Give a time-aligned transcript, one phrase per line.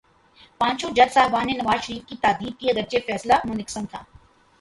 [0.57, 4.03] پانچوں جج صاحبان نے نواز شریف کی تادیب کی، اگرچہ فیصلہ منقسم تھا۔